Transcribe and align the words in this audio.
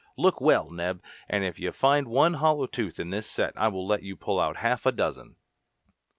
"Look 0.17 0.41
well, 0.41 0.67
Neb, 0.71 1.03
and 1.29 1.43
if 1.43 1.59
you 1.59 1.71
find 1.71 2.07
one 2.07 2.33
hollow 2.33 2.65
tooth 2.65 2.99
in 2.99 3.11
this 3.11 3.29
set, 3.29 3.53
I 3.55 3.67
will 3.67 3.85
let 3.85 4.01
you 4.01 4.15
pull 4.15 4.39
out 4.39 4.57
half 4.57 4.87
a 4.87 4.91
dozen!" 4.91 5.35